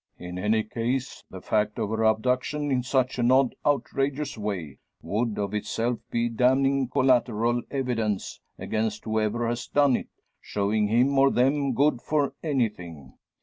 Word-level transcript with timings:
In 0.17 0.39
any 0.39 0.63
case, 0.63 1.23
the 1.29 1.41
fact 1.43 1.77
of 1.77 1.89
her 1.91 2.03
abduction, 2.03 2.71
in 2.71 2.81
such 2.81 3.19
an 3.19 3.29
odd 3.31 3.53
outrageous 3.63 4.35
way, 4.35 4.79
would 5.03 5.37
of 5.37 5.53
itself 5.53 5.99
be 6.09 6.27
damning 6.27 6.87
collateral 6.87 7.61
evidence 7.69 8.39
against 8.57 9.03
whoever 9.03 9.47
has 9.47 9.67
done 9.67 9.95
it, 9.95 10.07
showing 10.41 10.87
him 10.87 11.15
or 11.19 11.29
them 11.29 11.75
good 11.75 12.01
for 12.01 12.33
anything. 12.41 13.13